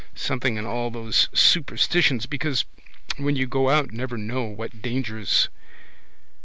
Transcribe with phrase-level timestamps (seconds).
[0.15, 2.65] Something in all those superstitions because
[3.17, 5.47] when you go out never know what dangers.